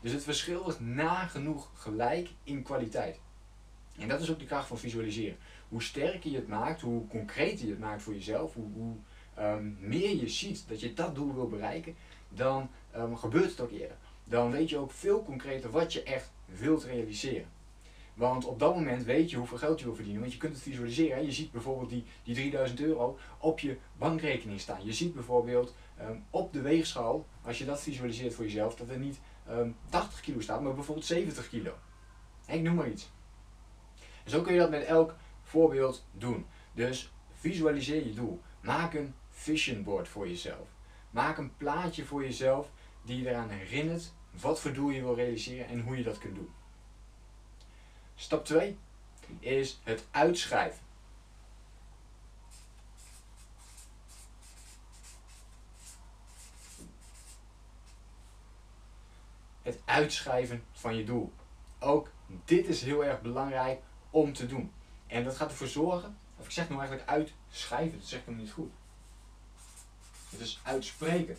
Dus 0.01 0.13
het 0.13 0.23
verschil 0.23 0.65
was 0.65 0.81
nagenoeg 0.81 1.71
gelijk 1.75 2.29
in 2.45 2.63
kwaliteit. 2.63 3.21
En 3.99 4.09
dat 4.09 4.21
is 4.21 4.31
ook 4.31 4.39
de 4.39 4.45
kracht 4.45 4.69
van 4.69 4.79
visualiseren. 4.79 5.37
Hoe 5.69 5.83
sterker 5.83 6.31
je 6.31 6.37
het 6.37 6.49
maakt, 6.49 6.81
hoe 6.81 7.07
concreter 7.07 7.65
je 7.65 7.71
het 7.71 7.81
maakt 7.81 8.03
voor 8.03 8.15
jezelf, 8.15 8.55
hoe, 8.55 8.73
hoe 8.73 8.95
um, 9.39 9.77
meer 9.81 10.17
je 10.17 10.29
ziet 10.29 10.65
dat 10.69 10.81
je 10.81 10.95
dat 10.95 11.15
doel 11.15 11.35
wil 11.35 11.49
bereiken, 11.49 11.95
dan 12.29 12.71
um, 12.97 13.17
gebeurt 13.17 13.51
het 13.51 13.61
ook 13.61 13.71
eerder. 13.71 13.97
Dan 14.25 14.51
weet 14.51 14.69
je 14.69 14.79
ook 14.79 14.91
veel 14.91 15.25
concreter 15.25 15.71
wat 15.71 15.93
je 15.93 16.03
echt 16.03 16.33
wilt 16.45 16.85
realiseren. 16.85 17.49
Want 18.15 18.45
op 18.45 18.59
dat 18.59 18.75
moment 18.75 19.05
weet 19.05 19.31
je 19.31 19.37
hoeveel 19.37 19.59
geld 19.59 19.79
je 19.79 19.85
wil 19.85 19.95
verdienen. 19.95 20.21
Want 20.21 20.33
je 20.33 20.39
kunt 20.39 20.53
het 20.53 20.63
visualiseren. 20.63 21.25
Je 21.25 21.33
ziet 21.33 21.53
bijvoorbeeld 21.53 21.91
die, 21.91 22.05
die 22.25 22.35
3000 22.35 22.81
euro 22.81 23.19
op 23.39 23.61
je 23.61 23.77
bankrekening 23.99 24.61
staan. 24.61 24.85
Je 24.85 24.93
ziet 24.93 25.15
bijvoorbeeld 25.15 25.75
um, 26.01 26.25
op 26.31 26.53
de 26.53 26.61
weegschaal, 26.61 27.27
als 27.43 27.59
je 27.59 27.65
dat 27.65 27.83
visualiseert 27.83 28.35
voor 28.35 28.45
jezelf, 28.45 28.75
dat 28.75 28.89
er 28.89 28.99
niet 28.99 29.19
um, 29.49 29.55
ehm, 29.59 29.71
80 29.89 30.21
kilo 30.21 30.41
staat, 30.41 30.63
maar 30.63 30.75
bijvoorbeeld 30.75 31.07
70 31.07 31.49
kilo. 31.49 31.75
Ik 32.47 32.63
noem 32.63 32.75
maar 32.75 32.89
iets. 32.89 33.11
En 34.25 34.31
zo 34.31 34.43
kun 34.43 34.53
je 34.53 34.59
dat 34.59 34.71
met 34.71 34.85
elk 34.85 35.15
voorbeeld 35.43 36.07
doen. 36.13 36.47
Dus 36.73 37.13
visualiseer 37.33 38.07
je 38.07 38.15
doel. 38.15 38.41
Maak 38.61 38.95
een 38.95 39.15
vision 39.31 39.83
board 39.83 40.09
voor 40.09 40.29
jezelf. 40.29 40.69
Maak 41.11 41.39
een 41.39 41.57
plaatje 41.57 42.05
voor 42.05 42.23
jezelf 42.23 42.71
die 43.03 43.23
je 43.23 43.29
eraan 43.29 43.49
herinnert 43.49 44.13
wat 44.41 44.61
voor 44.61 44.73
doel 44.73 44.91
je 44.91 45.01
wil 45.01 45.15
realiseren 45.15 45.69
en 45.69 45.81
hoe 45.81 45.97
je 45.97 46.03
dat 46.03 46.19
kunt 46.19 46.35
doen. 46.35 46.51
Stap 48.15 48.45
2 48.45 48.79
is 49.39 49.81
het 49.85 50.07
uitschrijven. 50.11 50.86
Het 59.67 59.81
uitschrijven 59.85 60.65
van 60.73 60.97
je 60.97 61.05
doel. 61.05 61.33
Ook 61.79 62.11
dit 62.45 62.67
is 62.67 62.83
heel 62.83 63.05
erg 63.05 63.21
belangrijk 63.21 63.81
om 64.11 64.33
te 64.33 64.47
doen. 64.47 64.73
En 65.07 65.25
dat 65.25 65.37
gaat 65.37 65.51
ervoor 65.51 65.67
zorgen, 65.67 66.19
of 66.37 66.45
ik 66.45 66.51
zeg 66.51 66.69
nou 66.69 66.81
eigenlijk 66.81 67.11
uitschrijven, 67.11 67.99
dat 67.99 68.09
zeg 68.09 68.21
ik 68.21 68.27
hem 68.27 68.37
niet 68.37 68.53
goed. 68.53 68.73
Het 70.31 70.41
is 70.41 70.61
uitspreken. 70.63 71.37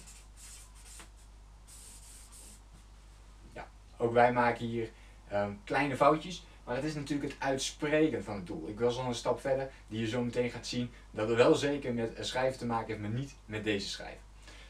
Ja, 3.54 3.68
ook 3.98 4.14
wij 4.14 4.34
maken 4.34 4.66
hier 4.66 4.92
um, 5.34 5.60
kleine 5.64 5.96
foutjes. 5.96 6.46
Maar 6.64 6.76
het 6.76 6.86
is 6.86 6.96
natuurlijk 6.96 7.32
het 7.32 7.42
uitspreken 7.42 8.24
van 8.24 8.36
het 8.36 8.48
doel. 8.48 8.68
Ik 8.68 8.78
wil 8.78 8.92
zo 8.92 9.06
een 9.06 9.16
stap 9.16 9.40
verder, 9.40 9.72
die 9.88 10.00
je 10.00 10.08
zo 10.08 10.24
meteen 10.24 10.50
gaat 10.50 10.68
zien, 10.68 10.92
dat 11.12 11.28
het 11.28 11.38
wel 11.38 11.56
zeker 11.56 11.94
met 11.94 12.18
schrijven 12.20 12.60
te 12.60 12.66
maken 12.66 12.88
heeft, 12.88 13.00
maar 13.00 13.20
niet 13.20 13.36
met 13.46 13.64
deze 13.64 13.88
schrijven. 13.88 14.22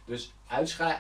Dus 0.06 0.34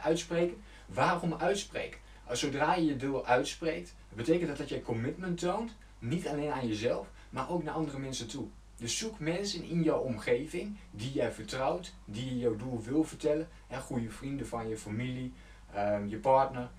uitspreken. 0.04 0.64
Waarom 0.86 1.34
uitspreken? 1.34 2.00
Zodra 2.32 2.76
je 2.76 2.86
je 2.86 2.96
doel 2.96 3.26
uitspreekt, 3.26 3.96
betekent 4.14 4.48
dat 4.48 4.58
dat 4.58 4.70
je 4.70 4.82
commitment 4.82 5.40
toont, 5.40 5.76
niet 6.00 6.28
alleen 6.28 6.52
aan 6.52 6.68
jezelf, 6.68 7.08
maar 7.30 7.50
ook 7.50 7.64
naar 7.64 7.74
andere 7.74 8.00
mensen 8.00 8.28
toe. 8.28 8.48
Dus 8.78 8.98
zoek 8.98 9.20
mensen 9.20 9.64
in 9.64 9.84
jouw 9.84 10.00
omgeving 10.00 10.78
die 10.92 11.12
jij 11.12 11.32
vertrouwt, 11.32 11.94
die 12.06 12.26
je 12.26 12.38
jouw 12.38 12.56
doel 12.56 12.82
wil 12.82 13.04
vertellen. 13.04 13.48
Hè, 13.68 13.80
goede 13.80 14.10
vrienden 14.10 14.48
van 14.48 14.68
je 14.68 14.78
familie, 14.78 15.34
ehm, 15.74 16.08
je 16.08 16.18
partner. 16.18 16.70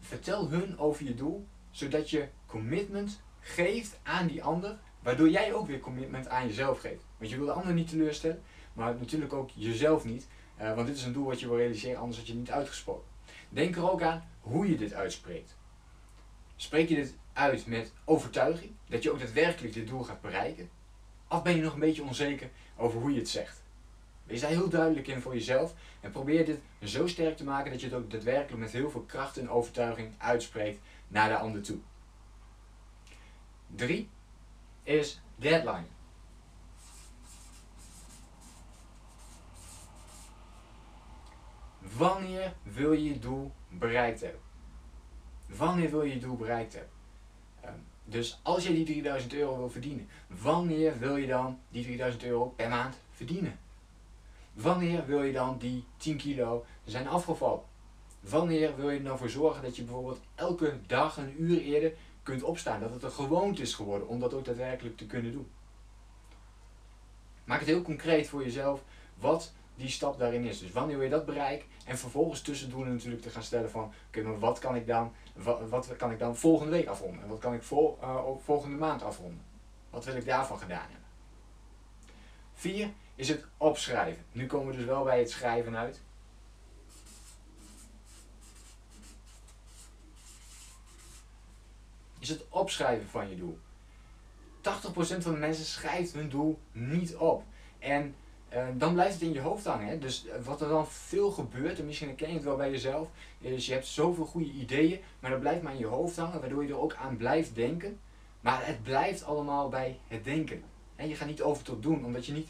Vertel 0.00 0.48
hun 0.48 0.78
over 0.78 1.04
je 1.04 1.14
doel, 1.14 1.46
zodat 1.70 2.10
je 2.10 2.28
commitment 2.46 3.20
geeft 3.40 3.98
aan 4.02 4.26
die 4.26 4.42
ander, 4.42 4.78
waardoor 5.02 5.28
jij 5.28 5.52
ook 5.52 5.66
weer 5.66 5.80
commitment 5.80 6.28
aan 6.28 6.46
jezelf 6.46 6.80
geeft. 6.80 7.04
Want 7.18 7.30
je 7.30 7.36
wil 7.36 7.46
de 7.46 7.52
ander 7.52 7.72
niet 7.72 7.88
teleurstellen, 7.88 8.42
maar 8.72 8.94
natuurlijk 8.94 9.32
ook 9.32 9.50
jezelf 9.54 10.04
niet. 10.04 10.28
Uh, 10.60 10.74
want 10.74 10.86
dit 10.86 10.96
is 10.96 11.04
een 11.04 11.12
doel 11.12 11.24
wat 11.24 11.40
je 11.40 11.48
wil 11.48 11.56
realiseren, 11.56 12.00
anders 12.00 12.18
had 12.18 12.26
je 12.26 12.32
het 12.32 12.42
niet 12.42 12.50
uitgesproken. 12.50 13.09
Denk 13.50 13.76
er 13.76 13.90
ook 13.90 14.02
aan 14.02 14.24
hoe 14.40 14.70
je 14.70 14.76
dit 14.76 14.94
uitspreekt. 14.94 15.56
Spreek 16.56 16.88
je 16.88 16.94
dit 16.94 17.16
uit 17.32 17.66
met 17.66 17.92
overtuiging, 18.04 18.72
dat 18.88 19.02
je 19.02 19.10
ook 19.10 19.18
daadwerkelijk 19.18 19.74
dit 19.74 19.88
doel 19.88 20.02
gaat 20.02 20.20
bereiken? 20.20 20.70
Of 21.28 21.42
ben 21.42 21.56
je 21.56 21.62
nog 21.62 21.74
een 21.74 21.80
beetje 21.80 22.02
onzeker 22.02 22.50
over 22.76 23.00
hoe 23.00 23.12
je 23.12 23.18
het 23.18 23.28
zegt? 23.28 23.62
Wees 24.24 24.40
daar 24.40 24.50
heel 24.50 24.68
duidelijk 24.68 25.06
in 25.06 25.20
voor 25.20 25.34
jezelf 25.34 25.74
en 26.00 26.10
probeer 26.10 26.44
dit 26.44 26.60
zo 26.82 27.06
sterk 27.06 27.36
te 27.36 27.44
maken 27.44 27.70
dat 27.70 27.80
je 27.80 27.86
het 27.86 27.96
ook 27.96 28.10
daadwerkelijk 28.10 28.62
met 28.62 28.72
heel 28.72 28.90
veel 28.90 29.02
kracht 29.02 29.36
en 29.36 29.50
overtuiging 29.50 30.14
uitspreekt 30.18 30.80
naar 31.08 31.28
de 31.28 31.36
ander 31.36 31.62
toe. 31.62 31.78
3 33.66 34.08
is 34.82 35.20
deadline. 35.36 35.86
Wanneer 41.96 42.54
wil 42.62 42.92
je 42.92 43.04
je 43.04 43.18
doel 43.18 43.52
bereikt 43.68 44.20
hebben? 44.20 44.40
Wanneer 45.46 45.90
wil 45.90 46.02
je 46.02 46.14
je 46.14 46.20
doel 46.20 46.36
bereikt 46.36 46.72
hebben? 46.72 46.92
Ehm, 47.60 47.78
dus 48.04 48.40
als 48.42 48.66
je 48.66 48.74
die 48.74 48.84
3000 48.84 49.34
euro 49.34 49.56
wil 49.56 49.70
verdienen, 49.70 50.08
wanneer 50.26 50.98
wil 50.98 51.16
je 51.16 51.26
dan 51.26 51.58
die 51.68 51.82
3000 51.82 52.24
euro 52.24 52.44
per 52.46 52.68
maand 52.68 52.96
verdienen? 53.10 53.58
Wanneer 54.52 55.06
wil 55.06 55.22
je 55.22 55.32
dan 55.32 55.58
die 55.58 55.84
10 55.96 56.16
kilo 56.16 56.64
zijn 56.84 57.08
afgevallen? 57.08 57.62
Wanneer 58.20 58.76
wil 58.76 58.90
je 58.90 58.98
er 58.98 59.04
dan 59.04 59.18
voor 59.18 59.30
zorgen 59.30 59.62
dat 59.62 59.76
je 59.76 59.82
bijvoorbeeld 59.82 60.20
elke 60.34 60.78
dag 60.86 61.16
een 61.16 61.42
uur 61.42 61.60
eerder 61.60 61.92
kunt 62.22 62.42
opstaan? 62.42 62.80
Dat 62.80 62.90
het 62.90 63.02
een 63.02 63.10
gewoonte 63.10 63.62
is 63.62 63.74
geworden 63.74 64.08
om 64.08 64.20
dat 64.20 64.34
ook 64.34 64.44
daadwerkelijk 64.44 64.96
te 64.96 65.06
kunnen 65.06 65.32
doen. 65.32 65.50
Maak 67.44 67.58
het 67.58 67.68
heel 67.68 67.82
concreet 67.82 68.28
voor 68.28 68.42
jezelf 68.42 68.82
wat 69.14 69.52
die 69.80 69.88
stap 69.88 70.18
daarin 70.18 70.44
is. 70.44 70.58
Dus 70.58 70.72
wanneer 70.72 70.96
wil 70.96 71.04
je 71.04 71.10
dat 71.10 71.26
bereiken? 71.26 71.66
En 71.84 71.98
vervolgens 71.98 72.42
tussendoor 72.42 72.86
natuurlijk 72.86 73.22
te 73.22 73.30
gaan 73.30 73.42
stellen 73.42 73.70
van, 73.70 73.92
oké, 74.06 74.22
maar 74.22 74.38
wat 74.38 74.58
kan 74.58 74.76
ik 74.76 74.86
dan, 74.86 75.12
wat, 75.34 75.68
wat, 75.68 75.96
kan 75.96 76.10
ik 76.10 76.18
dan 76.18 76.36
volgende 76.36 76.72
week 76.72 76.86
afronden? 76.86 77.22
En 77.22 77.28
wat 77.28 77.38
kan 77.38 77.54
ik 77.54 77.62
vol, 77.62 77.98
uh, 78.02 78.26
volgende 78.44 78.76
maand 78.76 79.02
afronden? 79.02 79.42
Wat 79.90 80.04
wil 80.04 80.16
ik 80.16 80.24
daarvan 80.24 80.58
gedaan 80.58 80.80
hebben? 80.80 81.08
Vier 82.54 82.90
is 83.14 83.28
het 83.28 83.44
opschrijven. 83.56 84.24
Nu 84.32 84.46
komen 84.46 84.70
we 84.70 84.76
dus 84.76 84.86
wel 84.86 85.04
bij 85.04 85.18
het 85.18 85.30
schrijven 85.30 85.76
uit. 85.76 86.00
Is 92.18 92.28
het 92.28 92.44
opschrijven 92.48 93.08
van 93.08 93.28
je 93.28 93.36
doel. 93.36 93.58
80% 94.58 94.62
van 95.22 95.32
de 95.32 95.38
mensen 95.38 95.64
schrijft 95.64 96.12
hun 96.12 96.28
doel 96.28 96.58
niet 96.72 97.16
op. 97.16 97.44
En 97.78 98.14
uh, 98.54 98.66
dan 98.74 98.92
blijft 98.92 99.12
het 99.12 99.22
in 99.22 99.32
je 99.32 99.40
hoofd 99.40 99.64
hangen. 99.64 99.86
Hè? 99.86 99.98
Dus 99.98 100.26
eh, 100.26 100.44
wat 100.44 100.60
er 100.60 100.68
dan 100.68 100.86
veel 100.86 101.30
gebeurt, 101.30 101.78
en 101.78 101.86
misschien 101.86 102.08
herken 102.08 102.28
je 102.28 102.34
het 102.34 102.44
wel 102.44 102.56
bij 102.56 102.70
jezelf, 102.70 103.08
is 103.40 103.66
je 103.66 103.72
hebt 103.72 103.86
zoveel 103.86 104.24
goede 104.24 104.50
ideeën, 104.50 105.00
maar 105.20 105.30
dat 105.30 105.40
blijft 105.40 105.62
maar 105.62 105.72
in 105.72 105.78
je 105.78 105.86
hoofd 105.86 106.16
hangen, 106.16 106.40
waardoor 106.40 106.62
je 106.62 106.68
er 106.68 106.80
ook 106.80 106.94
aan 106.94 107.16
blijft 107.16 107.54
denken. 107.54 107.98
Maar 108.40 108.66
het 108.66 108.82
blijft 108.82 109.24
allemaal 109.24 109.68
bij 109.68 109.98
het 110.08 110.24
denken. 110.24 110.62
En 110.96 111.08
je 111.08 111.14
gaat 111.14 111.28
niet 111.28 111.42
over 111.42 111.64
tot 111.64 111.82
doen, 111.82 112.04
omdat 112.04 112.26
je 112.26 112.32
niet 112.32 112.48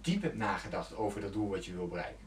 diep 0.00 0.22
hebt 0.22 0.36
nagedacht 0.36 0.96
over 0.96 1.20
dat 1.20 1.32
doel 1.32 1.48
wat 1.48 1.64
je 1.64 1.72
wil 1.72 1.88
bereiken. 1.88 2.26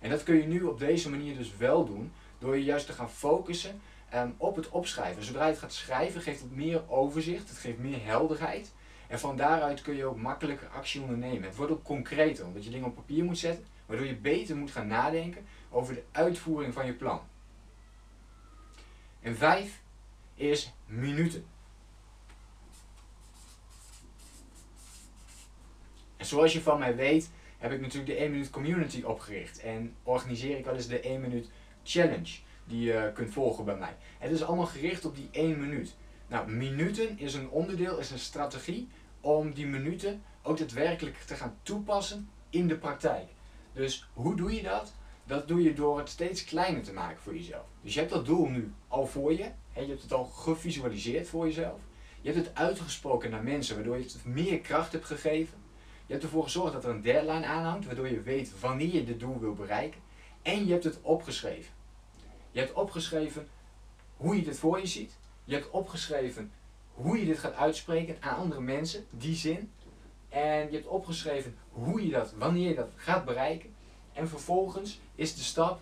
En 0.00 0.10
dat 0.10 0.22
kun 0.22 0.36
je 0.36 0.46
nu 0.46 0.62
op 0.62 0.78
deze 0.78 1.10
manier 1.10 1.36
dus 1.36 1.56
wel 1.56 1.84
doen, 1.84 2.12
door 2.38 2.56
je 2.56 2.64
juist 2.64 2.86
te 2.86 2.92
gaan 2.92 3.10
focussen 3.10 3.80
um, 4.14 4.34
op 4.36 4.56
het 4.56 4.68
opschrijven. 4.68 5.24
Zodra 5.24 5.44
je 5.44 5.50
het 5.50 5.58
gaat 5.58 5.72
schrijven, 5.72 6.20
geeft 6.20 6.40
het 6.40 6.54
meer 6.54 6.90
overzicht, 6.90 7.48
het 7.48 7.58
geeft 7.58 7.78
meer 7.78 8.04
helderheid. 8.04 8.72
En 9.08 9.18
van 9.18 9.36
daaruit 9.36 9.82
kun 9.82 9.96
je 9.96 10.04
ook 10.04 10.16
makkelijker 10.16 10.68
actie 10.68 11.00
ondernemen. 11.00 11.42
Het 11.42 11.56
wordt 11.56 11.72
ook 11.72 11.82
concreter, 11.82 12.46
omdat 12.46 12.64
je 12.64 12.70
dingen 12.70 12.86
op 12.86 12.94
papier 12.94 13.24
moet 13.24 13.38
zetten, 13.38 13.66
waardoor 13.86 14.06
je 14.06 14.16
beter 14.16 14.56
moet 14.56 14.70
gaan 14.70 14.86
nadenken 14.86 15.46
over 15.70 15.94
de 15.94 16.04
uitvoering 16.12 16.74
van 16.74 16.86
je 16.86 16.92
plan. 16.92 17.20
En 19.20 19.36
vijf 19.36 19.82
is 20.34 20.72
minuten. 20.86 21.44
En 26.16 26.26
zoals 26.26 26.52
je 26.52 26.60
van 26.60 26.78
mij 26.78 26.96
weet, 26.96 27.30
heb 27.58 27.72
ik 27.72 27.80
natuurlijk 27.80 28.12
de 28.12 28.16
1 28.16 28.30
minuut 28.30 28.50
community 28.50 29.02
opgericht. 29.02 29.60
En 29.60 29.94
organiseer 30.02 30.58
ik 30.58 30.64
wel 30.64 30.74
eens 30.74 30.88
de 30.88 31.00
1 31.00 31.20
minuut 31.20 31.50
challenge 31.82 32.38
die 32.64 32.80
je 32.80 33.10
kunt 33.14 33.32
volgen 33.32 33.64
bij 33.64 33.76
mij. 33.76 33.96
Het 34.18 34.30
is 34.30 34.42
allemaal 34.42 34.66
gericht 34.66 35.04
op 35.04 35.16
die 35.16 35.28
1 35.30 35.60
minuut. 35.60 35.96
Nou, 36.28 36.50
minuten 36.50 37.18
is 37.18 37.34
een 37.34 37.50
onderdeel, 37.50 37.98
is 37.98 38.10
een 38.10 38.18
strategie 38.18 38.88
om 39.20 39.54
die 39.54 39.66
minuten 39.66 40.22
ook 40.42 40.58
daadwerkelijk 40.58 41.16
te 41.16 41.34
gaan 41.34 41.58
toepassen 41.62 42.30
in 42.50 42.68
de 42.68 42.78
praktijk. 42.78 43.28
Dus 43.72 44.08
hoe 44.12 44.36
doe 44.36 44.54
je 44.54 44.62
dat? 44.62 44.92
Dat 45.24 45.48
doe 45.48 45.62
je 45.62 45.74
door 45.74 45.98
het 45.98 46.08
steeds 46.08 46.44
kleiner 46.44 46.82
te 46.82 46.92
maken 46.92 47.22
voor 47.22 47.34
jezelf. 47.34 47.66
Dus 47.82 47.94
je 47.94 48.00
hebt 48.00 48.12
dat 48.12 48.26
doel 48.26 48.46
nu 48.46 48.72
al 48.88 49.06
voor 49.06 49.32
je. 49.32 49.50
je 49.74 49.86
hebt 49.86 50.02
het 50.02 50.12
al 50.12 50.24
gevisualiseerd 50.24 51.28
voor 51.28 51.46
jezelf. 51.46 51.80
Je 52.20 52.32
hebt 52.32 52.46
het 52.46 52.56
uitgesproken 52.56 53.30
naar 53.30 53.42
mensen, 53.42 53.74
waardoor 53.74 53.96
je 53.96 54.02
het 54.02 54.24
meer 54.24 54.60
kracht 54.60 54.92
hebt 54.92 55.04
gegeven. 55.04 55.58
Je 56.06 56.12
hebt 56.12 56.24
ervoor 56.24 56.42
gezorgd 56.42 56.72
dat 56.72 56.84
er 56.84 56.90
een 56.90 57.02
deadline 57.02 57.46
aanhangt, 57.46 57.86
waardoor 57.86 58.08
je 58.08 58.22
weet 58.22 58.60
wanneer 58.60 58.94
je 58.94 59.04
dit 59.04 59.20
doel 59.20 59.40
wil 59.40 59.54
bereiken. 59.54 60.00
En 60.42 60.66
je 60.66 60.72
hebt 60.72 60.84
het 60.84 60.98
opgeschreven. 61.02 61.72
Je 62.50 62.58
hebt 62.58 62.72
opgeschreven 62.72 63.48
hoe 64.16 64.36
je 64.36 64.42
dit 64.42 64.58
voor 64.58 64.80
je 64.80 64.86
ziet. 64.86 65.16
Je 65.48 65.54
hebt 65.54 65.70
opgeschreven 65.70 66.52
hoe 66.92 67.18
je 67.18 67.24
dit 67.24 67.38
gaat 67.38 67.54
uitspreken 67.54 68.16
aan 68.20 68.36
andere 68.36 68.60
mensen, 68.60 69.06
die 69.10 69.34
zin. 69.34 69.72
En 70.28 70.66
je 70.66 70.72
hebt 70.72 70.86
opgeschreven 70.86 71.56
hoe 71.70 72.06
je 72.06 72.10
dat, 72.10 72.32
wanneer 72.32 72.68
je 72.68 72.74
dat 72.74 72.90
gaat 72.96 73.24
bereiken. 73.24 73.74
En 74.12 74.28
vervolgens 74.28 75.00
is 75.14 75.34
de 75.34 75.42
stap 75.42 75.80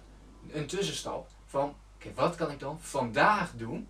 een 0.53 0.67
tussenstap 0.67 1.29
van, 1.45 1.75
oké, 1.95 2.15
wat 2.15 2.37
kan 2.37 2.51
ik 2.51 2.61
dan 2.61 2.81
vandaag 2.81 3.53
doen 3.57 3.89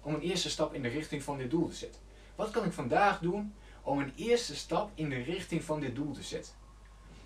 om 0.00 0.14
een 0.14 0.20
eerste 0.20 0.50
stap 0.50 0.74
in 0.74 0.82
de 0.82 0.88
richting 0.88 1.22
van 1.22 1.38
dit 1.38 1.50
doel 1.50 1.68
te 1.68 1.74
zetten? 1.74 2.00
Wat 2.34 2.50
kan 2.50 2.64
ik 2.64 2.72
vandaag 2.72 3.18
doen 3.18 3.54
om 3.82 3.98
een 3.98 4.12
eerste 4.16 4.56
stap 4.56 4.90
in 4.94 5.08
de 5.08 5.22
richting 5.22 5.64
van 5.64 5.80
dit 5.80 5.94
doel 5.94 6.12
te 6.12 6.22
zetten? 6.22 6.52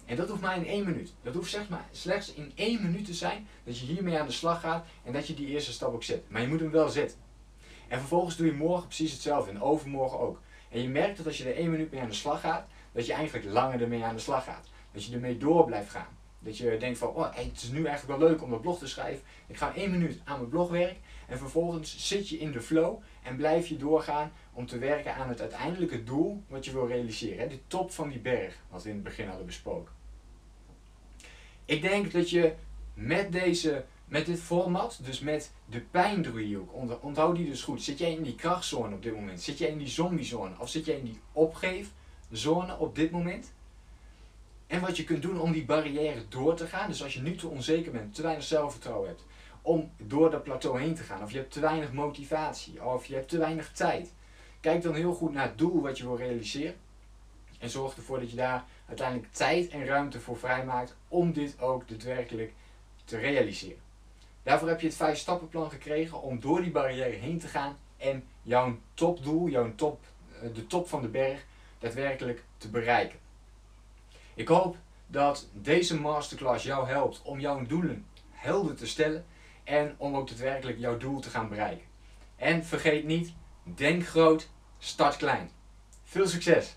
En 0.05 0.17
dat 0.17 0.29
hoeft 0.29 0.41
maar 0.41 0.57
in 0.57 0.67
één 0.67 0.85
minuut. 0.85 1.13
Dat 1.23 1.35
hoeft 1.35 1.51
zeg 1.51 1.69
maar 1.69 1.89
slechts 1.93 2.33
in 2.33 2.53
één 2.55 2.83
minuut 2.83 3.05
te 3.05 3.15
zijn 3.15 3.47
dat 3.65 3.79
je 3.79 3.87
hiermee 3.87 4.19
aan 4.19 4.27
de 4.27 4.33
slag 4.33 4.61
gaat 4.61 4.87
en 5.05 5.13
dat 5.13 5.27
je 5.27 5.35
die 5.35 5.47
eerste 5.47 5.73
stap 5.73 5.95
ook 5.95 6.03
zet. 6.03 6.31
Maar 6.31 6.41
je 6.41 6.49
moet 6.49 6.61
hem 6.61 6.71
wel 6.71 6.89
zetten. 6.89 7.28
En 7.89 7.99
vervolgens 7.99 8.37
doe 8.37 8.47
je 8.47 8.53
morgen 8.53 8.87
precies 8.87 9.13
hetzelfde 9.13 9.51
en 9.51 9.63
overmorgen 9.63 10.19
ook. 10.19 10.41
En 10.71 10.83
je 10.83 10.89
merkt 10.89 11.17
dat 11.17 11.27
als 11.27 11.39
je 11.39 11.45
er 11.45 11.57
één 11.57 11.71
minuut 11.71 11.91
mee 11.91 12.01
aan 12.01 12.09
de 12.09 12.15
slag 12.15 12.41
gaat, 12.41 12.67
dat 12.93 13.07
je 13.07 13.13
eigenlijk 13.13 13.47
langer 13.47 13.83
ermee 13.83 14.05
aan 14.05 14.15
de 14.15 14.21
slag 14.21 14.45
gaat. 14.45 14.69
Dat 14.93 15.05
je 15.05 15.15
ermee 15.15 15.39
door 15.39 15.65
blijft 15.65 15.91
gaan. 15.91 16.17
Dat 16.39 16.59
je 16.59 16.77
denkt 16.77 16.99
van, 16.99 17.09
oh, 17.09 17.35
het 17.35 17.63
is 17.63 17.71
nu 17.71 17.85
eigenlijk 17.85 18.21
wel 18.21 18.29
leuk 18.29 18.43
om 18.43 18.51
dat 18.51 18.61
blog 18.61 18.79
te 18.79 18.89
schrijven. 18.89 19.25
Ik 19.47 19.57
ga 19.57 19.75
één 19.75 19.91
minuut 19.91 20.21
aan 20.25 20.39
mijn 20.39 20.51
blog 20.51 20.71
werken. 20.71 21.03
En 21.27 21.39
vervolgens 21.39 22.09
zit 22.09 22.29
je 22.29 22.39
in 22.39 22.53
de 22.53 22.61
flow 22.61 23.03
en 23.23 23.37
blijf 23.37 23.67
je 23.67 23.77
doorgaan 23.77 24.33
om 24.53 24.67
te 24.67 24.79
werken 24.79 25.15
aan 25.15 25.29
het 25.29 25.41
uiteindelijke 25.41 26.05
doel 26.05 26.43
wat 26.49 26.65
je 26.65 26.73
wil 26.73 26.87
realiseren. 26.87 27.49
De 27.49 27.67
top 27.67 27.91
van 27.91 28.09
die 28.09 28.21
berg, 28.21 28.59
wat 28.71 28.83
we 28.83 28.89
in 28.89 28.95
het 28.95 29.05
begin 29.05 29.29
hadden 29.29 29.47
besproken. 29.47 29.93
Ik 31.65 31.83
denk 31.83 32.13
dat 32.13 32.31
je 32.31 32.55
met, 32.95 33.33
deze, 33.33 33.85
met 34.09 34.27
dit 34.27 34.41
format, 34.41 34.99
dus 35.03 35.21
met 35.21 35.53
de 35.67 35.81
pijndriehoek, 35.81 37.03
onthoud 37.03 37.37
die 37.37 37.47
dus 37.47 37.63
goed. 37.63 37.83
Zit 37.83 37.99
jij 37.99 38.13
in 38.13 38.23
die 38.23 38.35
krachtzone 38.35 38.95
op 38.95 39.03
dit 39.03 39.15
moment? 39.15 39.41
Zit 39.41 39.59
jij 39.59 39.69
in 39.69 39.79
die 39.79 39.89
zombiezone? 39.89 40.55
Of 40.59 40.69
zit 40.69 40.85
jij 40.85 40.97
in 40.97 41.05
die 41.05 41.21
opgeefzone 41.33 42.79
op 42.79 42.95
dit 42.95 43.11
moment? 43.11 43.53
En 44.67 44.81
wat 44.81 44.97
je 44.97 45.05
kunt 45.05 45.23
doen 45.23 45.41
om 45.41 45.53
die 45.53 45.65
barrière 45.65 46.29
door 46.29 46.55
te 46.55 46.67
gaan. 46.67 46.89
Dus 46.89 47.03
als 47.03 47.15
je 47.15 47.21
nu 47.21 47.37
te 47.37 47.49
onzeker 47.49 47.93
bent, 47.93 48.15
te 48.15 48.23
weinig 48.23 48.45
zelfvertrouwen 48.45 49.09
hebt, 49.09 49.25
om 49.63 49.91
door 49.97 50.31
dat 50.31 50.43
plateau 50.43 50.81
heen 50.81 50.95
te 50.95 51.03
gaan. 51.03 51.23
Of 51.23 51.31
je 51.31 51.39
hebt 51.39 51.53
te 51.53 51.61
weinig 51.61 51.93
motivatie, 51.93 52.85
of 52.85 53.07
je 53.07 53.15
hebt 53.15 53.29
te 53.29 53.39
weinig 53.39 53.73
tijd. 53.73 54.13
Kijk 54.61 54.83
dan 54.83 54.95
heel 54.95 55.15
goed 55.15 55.33
naar 55.33 55.47
het 55.47 55.59
doel 55.59 55.83
wat 55.83 55.99
je 55.99 56.05
wil 56.05 56.17
realiseren. 56.17 56.77
En 57.59 57.71
zorg 57.71 57.97
ervoor 57.97 58.21
dat 58.21 58.31
je 58.31 58.37
daar 58.37 58.65
uiteindelijk 58.87 59.33
tijd 59.33 59.69
en 59.69 59.85
ruimte 59.85 60.21
voor 60.21 60.39
vrijmaakt 60.39 60.97
om 61.09 61.33
dit 61.33 61.61
ook 61.61 61.89
daadwerkelijk 61.89 62.53
te 63.05 63.19
realiseren. 63.19 63.88
Daarvoor 64.49 64.69
heb 64.69 64.81
je 64.81 64.87
het 64.87 64.97
vijf 64.97 65.19
stappenplan 65.19 65.71
gekregen 65.71 66.23
om 66.23 66.41
door 66.41 66.63
die 66.63 66.71
barrière 66.71 67.17
heen 67.17 67.39
te 67.39 67.49
gaan 67.49 67.79
en 67.97 68.25
jouw 68.43 68.79
topdoel, 68.95 69.49
jouw 69.49 69.75
top, 69.75 70.05
eh, 70.43 70.55
de 70.55 70.67
top 70.67 70.89
van 70.89 71.03
de 71.03 71.09
berg, 71.09 71.45
daadwerkelijk 71.79 72.45
te 72.57 72.69
bereiken. 72.69 73.19
Ik 74.35 74.49
hoop 74.49 74.77
dat 75.07 75.49
deze 75.53 76.01
masterclass 76.01 76.65
jou 76.65 76.89
helpt 76.89 77.23
om 77.23 77.41
jouw 77.41 77.67
doelen 77.67 78.07
helder 78.31 78.75
te 78.75 78.87
stellen 78.87 79.27
en 79.65 79.95
om 79.97 80.17
ook 80.17 80.29
daadwerkelijk 80.29 80.79
jouw 80.79 80.97
doel 80.97 81.21
te 81.21 81.31
gaan 81.31 81.49
bereiken. 81.49 81.87
En 82.37 82.65
vergeet 82.65 83.05
niet, 83.05 83.33
denk 83.63 84.07
groot, 84.07 84.49
start 84.79 85.17
klein. 85.17 85.51
Veel 86.05 86.27
succes! 86.27 86.77